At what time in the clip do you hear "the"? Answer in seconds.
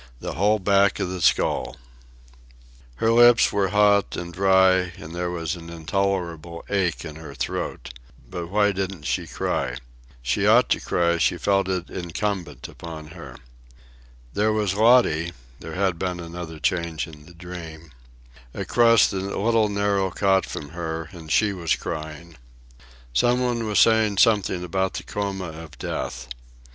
0.19-0.33, 1.11-1.21, 17.27-17.35, 19.07-19.19, 24.95-25.03